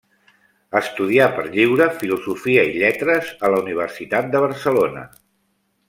[0.79, 5.07] Estudià per lliure Filosofia i Lletres a la Universitat de Barcelona.